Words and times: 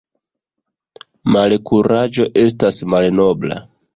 Malkuraĝo 1.35 2.27
estas 2.47 2.83
malnobla. 2.95 3.63